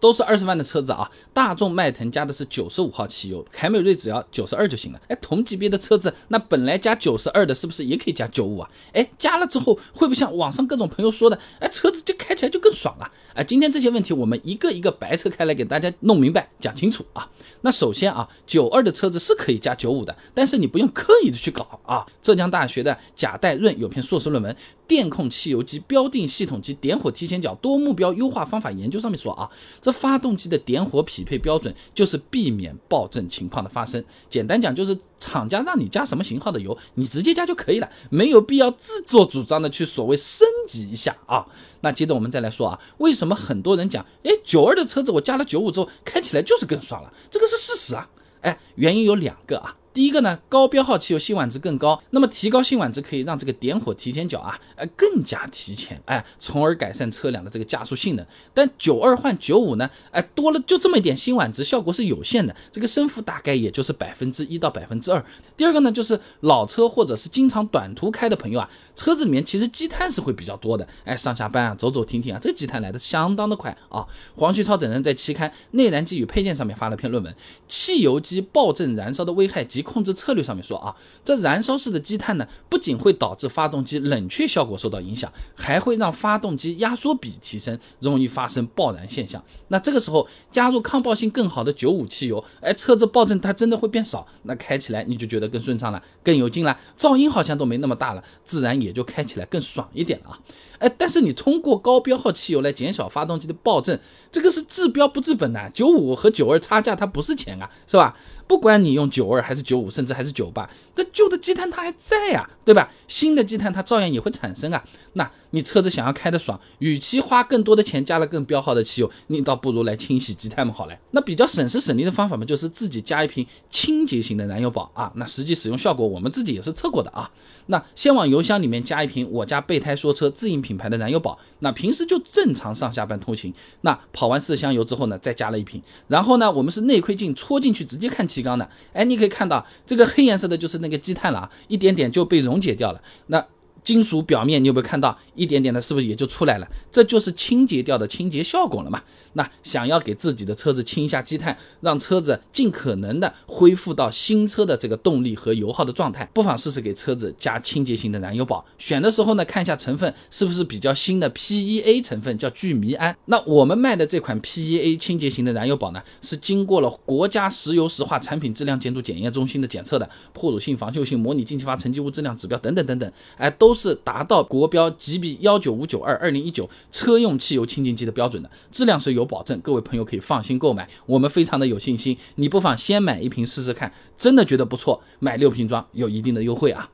[0.00, 5.00] 都是二十万的车子啊，大众迈腾加的是九十五号汽油，凯美瑞只要九十二就行了。
[5.08, 8.70] 哎，同级别的车子，那本来加九十二的，是不是也可以加九五啊？
[8.92, 13.10] 哎，加了之后会不会像网上各种朋友说的，哎，车子就开起来就更爽了？
[13.34, 17.28] 哎，今天这些问题我们一个一个白车开来给大家弄明白、讲清楚啊。
[17.62, 22.06] 那首先啊，九二的车子是可以加九五的，但是你不用刻意的去搞啊。
[22.22, 24.54] 浙江大学的贾代润有篇硕士论文。
[24.86, 29.46] 电控汽油机标定系统及点火提前角多目标优化方法研究上面说啊，
[29.90, 34.02] 发动机的点火匹配标准就是避免爆震情况的发生。
[34.28, 41.46] 简单讲就是厂家让你加什么型号的油，你直接加就可以了，没有必要自作主张的去所谓升级一下啊。
[41.80, 48.08] 那接着我们再来说啊，为什么很多人讲，哎，九二的车子我加了九五之后开起来就是更爽了，这个是事实啊。
[48.40, 49.74] 哎，原因有两个啊。
[49.94, 58.24] 第一个呢，高标号汽油辛烷值更高，那么提高辛烷值可以让这个点火提前角啊，呃更加提前，哎，从而改善车辆的这个加速性能。
[58.54, 65.24] 但九二换九五呢，哎多了就这么一点辛烷值，效果是有限的，这个升幅大概也就是百分之一到百分之二。
[65.56, 74.06] 第二个呢，就是老车或者是经常短途开的朋友啊，车子里面其实积碳是会比较多的，哎，上下班啊，走走停停啊，这积碳来的相当的快啊。
[74.36, 77.32] 黄旭超等人在期刊《内燃机与配件》上面发了篇论文，
[77.66, 79.77] 《汽油机爆震燃烧的危害及》。
[79.78, 89.40] 及控制策略上面说啊，这燃烧式的积碳呢，不仅会导致发动机冷却效果受到影响，还会让发动机压缩比提升，容易发生爆燃现象。
[89.68, 100.38] 那这个时候加入抗爆性更好的九五汽油，哎，车子爆震它真的会变少，那开起来你就觉得更顺畅了，更有劲了，噪音好像都没那么大了，自然也就开起来更爽一点了啊。
[100.80, 105.58] 哎，但是你通过高标号汽油来减小发动机的爆震，这个是治标不治本的。
[105.74, 108.16] 九五和九二差价它不是钱啊，是吧？
[108.48, 112.90] 不管你用九二还是九五，甚至还是九八，这旧的积碳它还在呀，对吧？
[113.06, 114.82] 新的积碳它照样也会产生啊。
[115.12, 120.98] 那你车子想要开得爽，与其花更多的钱加了更标号的汽油，你倒不如来清洗积碳嘛，好嘞。
[121.10, 125.12] 那比较省时省力的方法嘛，就是自己加一瓶清洁型的燃油宝啊。
[125.16, 127.30] 那实际使用效果我们自己也是测过的啊。
[127.66, 133.52] 那先往油箱里面加一瓶我家备胎说车自营品牌的燃油宝，那平时就正常上下班通勤。
[133.82, 135.82] 那跑完四箱油之后呢，再加了一瓶。
[136.06, 143.02] 然后呢，我们是内窥镜戳进去直接看气缸的，哎，你可以看到这个黑颜色的就是那个积碳了啊，一点点就被溶解掉了。
[143.26, 143.44] 那
[143.88, 146.68] 金属表面你有没有看到一点点的，是不是也就出来了？
[146.92, 149.02] 这就是清洁掉的清洁效果了嘛？
[149.32, 158.62] 那想要给自己的车子清一下积碳，让车子尽可能的恢复到新车的这个动力和油耗的状态，不妨试试给车子加清洁型的燃油宝。
[158.76, 163.16] 选的时候呢，看一下成分是不是比较新的 PEA 成分，叫聚醚胺。
[163.24, 186.90] 那我们卖的这款 PEA 清洁型的燃油宝呢，是经过了国家石油石化产品质量监督检验中心的检测的，破乳性、防锈性、模拟进气阀沉积物质量指标等等等等，哎，都是达到国标 GB 幺九五九二二零一九车用汽油清净机的标准的，质量是有保证，各位朋友可以放心购买，我们非常的有信心，你不妨先买一瓶试试看，真的觉得不错，买六瓶装有一定的优惠啊。